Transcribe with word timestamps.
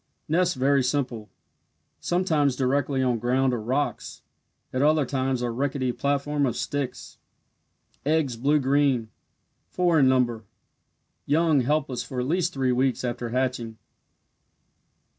Nest 0.27 0.55
very 0.55 0.83
simple 0.83 1.29
sometimes 1.99 2.55
directly 2.55 3.03
on 3.03 3.19
ground 3.19 3.53
or 3.53 3.61
rocks 3.61 4.23
at 4.73 4.81
other 4.81 5.05
times 5.05 5.43
a 5.43 5.51
rickety 5.51 5.91
platform 5.91 6.47
of 6.47 6.55
sticks. 6.57 7.19
Eggs 8.03 8.35
blue 8.35 8.57
green 8.59 9.09
four 9.69 9.99
in 9.99 10.09
number 10.09 10.43
young 11.27 11.59
helpless 11.61 12.01
for 12.01 12.19
at 12.19 12.25
least 12.27 12.51
three 12.51 12.71
weeks 12.71 13.03
after 13.03 13.29
hatching. 13.29 13.77